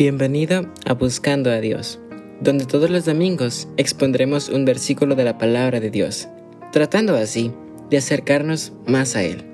[0.00, 2.00] Bienvenido a Buscando a Dios,
[2.40, 6.26] donde todos los domingos expondremos un versículo de la palabra de Dios,
[6.72, 7.52] tratando así
[7.90, 9.44] de acercarnos más a Él.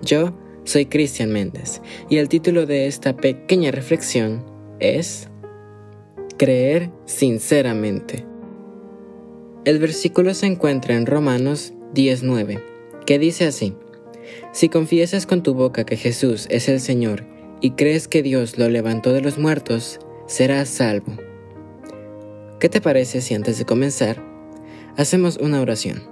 [0.00, 4.44] Yo soy Cristian Méndez y el título de esta pequeña reflexión
[4.78, 5.28] es
[6.38, 8.24] Creer sinceramente.
[9.64, 12.62] El versículo se encuentra en Romanos 19,
[13.04, 13.74] que dice así,
[14.52, 18.68] Si confiesas con tu boca que Jesús es el Señor y crees que Dios lo
[18.68, 21.16] levantó de los muertos, serás salvo.
[22.58, 24.22] ¿Qué te parece si antes de comenzar
[24.96, 26.02] hacemos una oración?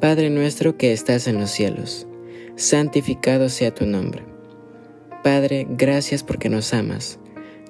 [0.00, 2.06] Padre nuestro que estás en los cielos,
[2.54, 4.24] santificado sea tu nombre.
[5.24, 7.18] Padre, gracias porque nos amas.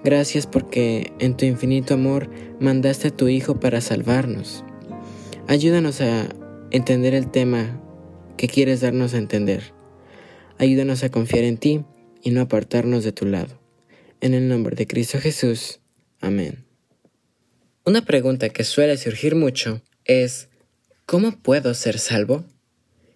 [0.05, 2.31] Gracias porque en tu infinito amor
[2.61, 4.65] mandaste a tu Hijo para salvarnos.
[5.49, 6.29] Ayúdanos a
[6.71, 7.81] entender el tema
[8.37, 9.73] que quieres darnos a entender.
[10.59, 11.85] Ayúdanos a confiar en ti
[12.23, 13.61] y no apartarnos de tu lado.
[14.21, 15.81] En el nombre de Cristo Jesús.
[16.21, 16.65] Amén.
[17.85, 20.49] Una pregunta que suele surgir mucho es,
[21.07, 22.45] ¿cómo puedo ser salvo?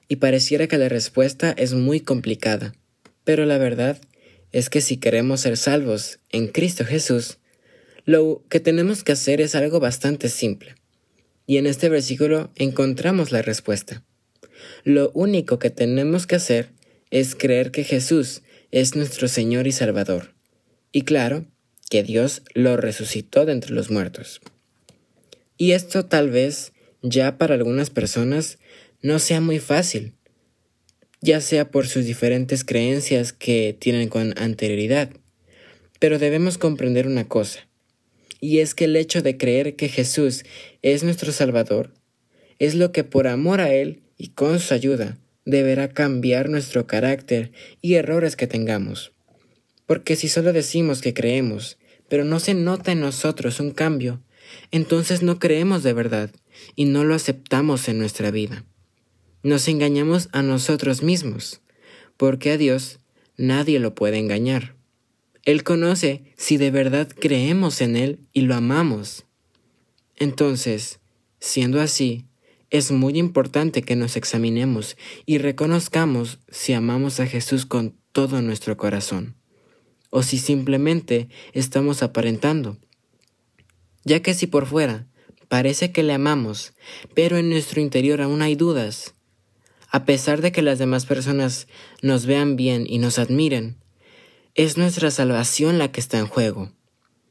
[0.08, 2.74] Y pareciera que la respuesta es muy complicada,
[3.24, 3.98] pero la verdad
[4.52, 7.38] es que si queremos ser salvos en Cristo Jesús,
[8.04, 10.74] lo que tenemos que hacer es algo bastante simple.
[11.46, 14.04] Y en este versículo encontramos la respuesta.
[14.84, 16.70] Lo único que tenemos que hacer
[17.10, 18.42] es creer que Jesús
[18.74, 20.34] es nuestro Señor y Salvador.
[20.90, 21.46] Y claro,
[21.90, 24.40] que Dios lo resucitó de entre los muertos.
[25.56, 28.58] Y esto tal vez ya para algunas personas
[29.00, 30.14] no sea muy fácil,
[31.20, 35.08] ya sea por sus diferentes creencias que tienen con anterioridad.
[36.00, 37.68] Pero debemos comprender una cosa,
[38.40, 40.42] y es que el hecho de creer que Jesús
[40.82, 41.94] es nuestro Salvador
[42.58, 47.52] es lo que por amor a Él y con su ayuda deberá cambiar nuestro carácter
[47.80, 49.12] y errores que tengamos.
[49.86, 54.22] Porque si solo decimos que creemos, pero no se nota en nosotros un cambio,
[54.70, 56.30] entonces no creemos de verdad
[56.76, 58.64] y no lo aceptamos en nuestra vida.
[59.42, 61.60] Nos engañamos a nosotros mismos,
[62.16, 63.00] porque a Dios
[63.36, 64.74] nadie lo puede engañar.
[65.44, 69.26] Él conoce si de verdad creemos en Él y lo amamos.
[70.16, 71.00] Entonces,
[71.40, 72.24] siendo así,
[72.74, 74.96] es muy importante que nos examinemos
[75.26, 79.36] y reconozcamos si amamos a Jesús con todo nuestro corazón,
[80.10, 82.76] o si simplemente estamos aparentando.
[84.04, 85.06] Ya que si por fuera
[85.46, 86.72] parece que le amamos,
[87.14, 89.14] pero en nuestro interior aún hay dudas,
[89.88, 91.68] a pesar de que las demás personas
[92.02, 93.78] nos vean bien y nos admiren,
[94.56, 96.72] es nuestra salvación la que está en juego,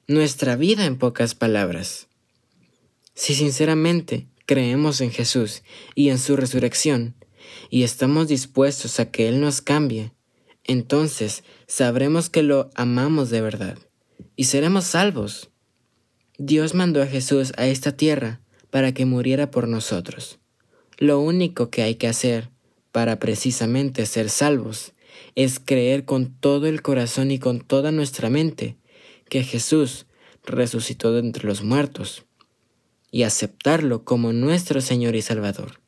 [0.08, 2.08] nuestra vida en pocas palabras.
[3.14, 5.64] Si sinceramente creemos en Jesús
[5.96, 7.16] y en su resurrección,
[7.72, 10.12] y estamos dispuestos a que Él nos cambie,
[10.64, 13.80] entonces sabremos que lo amamos de verdad
[14.36, 15.50] y seremos salvos.
[16.38, 20.38] Dios mandó a Jesús a esta tierra para que muriera por nosotros.
[21.00, 22.52] Lo único que hay que hacer
[22.92, 24.94] para precisamente ser salvos
[25.34, 28.78] es creer con todo el corazón y con toda nuestra mente
[29.30, 30.06] que Jesús
[30.46, 32.28] resucitó de entre los muertos
[33.13, 35.79] y aceptarlo como nuestro Señor y Salvador,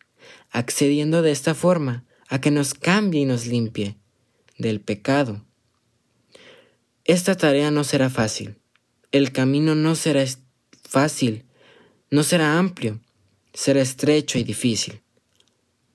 [0.52, 3.98] accediendo de esta forma a que nos cambie y nos limpie
[4.60, 5.44] del pecado.
[7.04, 8.60] Esta tarea no será fácil,
[9.12, 10.24] el camino no será
[10.88, 11.46] fácil,
[12.12, 13.02] no será amplio,
[13.56, 15.02] será estrecho y difícil,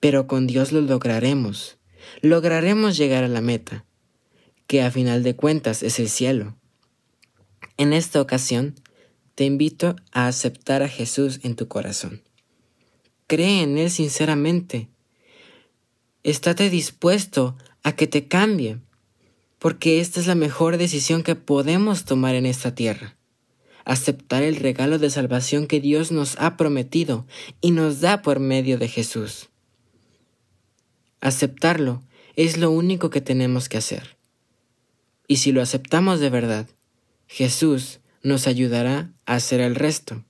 [0.01, 1.79] pero con Dios lo lograremos,
[2.23, 3.85] lograremos llegar a la meta,
[4.67, 6.57] que a final de cuentas es el cielo.
[7.77, 8.75] En esta ocasión,
[9.41, 12.21] te invito a aceptar a Jesús en tu corazón.
[13.27, 14.91] Cree en Él sinceramente.
[16.23, 18.81] Estate dispuesto a que te cambie,
[19.59, 23.17] porque esta es la mejor decisión que podemos tomar en esta tierra.
[23.87, 27.27] Aceptar el regalo de salvación que Dios nos ha prometido
[27.63, 29.49] y nos da por medio de Jesús.
[31.23, 32.03] Aceptarlo
[32.37, 34.19] es lo único que tenemos que hacer.
[35.27, 36.69] Y si lo aceptamos de verdad,
[37.27, 40.25] Jesús nos ayudará a hacer el resto,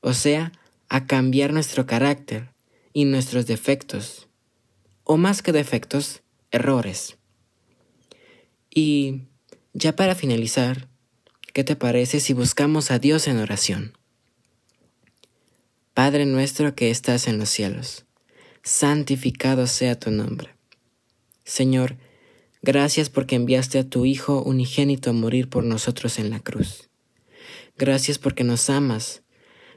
[0.00, 0.52] o sea,
[0.88, 2.50] a cambiar nuestro carácter
[2.92, 4.28] y nuestros defectos,
[5.04, 7.16] o más que defectos, errores.
[8.74, 9.22] Y
[9.72, 10.88] ya para finalizar,
[11.52, 13.96] ¿qué te parece si buscamos a Dios en oración?
[15.94, 18.06] Padre nuestro que estás en los cielos,
[18.62, 20.54] santificado sea tu nombre.
[21.44, 21.96] Señor,
[22.62, 26.88] gracias porque enviaste a tu Hijo unigénito a morir por nosotros en la cruz.
[27.76, 29.22] Gracias porque nos amas.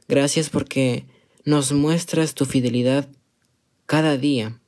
[0.07, 1.06] Gracias porque
[1.44, 3.07] nos muestras tu fidelidad
[3.86, 4.59] cada día.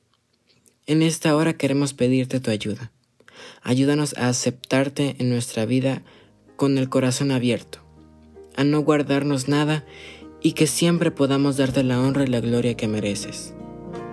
[0.86, 2.90] En esta hora queremos pedirte tu ayuda.
[3.62, 6.02] Ayúdanos a aceptarte en nuestra vida
[6.56, 7.80] con el corazón abierto,
[8.56, 9.84] a no guardarnos nada
[10.42, 13.54] y que siempre podamos darte la honra y la gloria que mereces.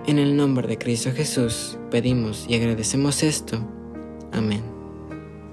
[0.06, 3.58] En el nombre de Cristo Jesús pedimos y agradecemos esto.
[4.32, 4.62] Amén.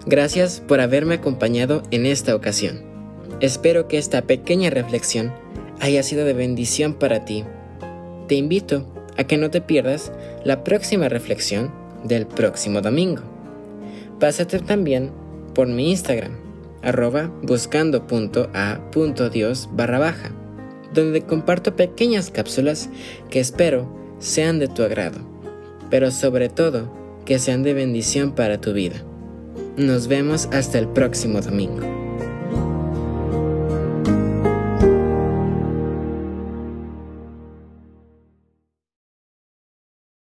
[0.05, 2.92] Gracias por haberme acompañado en esta ocasión.
[3.43, 5.33] Espero que esta pequeña reflexión
[5.81, 7.43] haya sido de bendición para ti.
[8.29, 8.87] Te invito
[9.17, 10.13] a que no te pierdas
[10.45, 11.69] la próxima reflexión
[12.05, 13.21] del próximo domingo.
[14.17, 15.11] Pásate también
[15.53, 16.37] por mi Instagram,
[16.81, 20.31] arroba buscando.a.dios barra baja,
[20.93, 22.89] donde comparto pequeñas cápsulas
[23.29, 25.19] que espero sean de tu agrado,
[25.89, 26.89] pero sobre todo
[27.25, 29.03] que sean de bendición para tu vida.
[29.75, 32.02] Nos vemos hasta el próximo domingo.